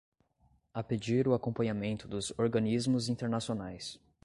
A 0.73 0.81
pedir 0.81 1.27
o 1.27 1.35
acompanhamento 1.35 2.07
dos 2.07 2.33
organismos 2.39 3.07
internacionais 3.07 3.99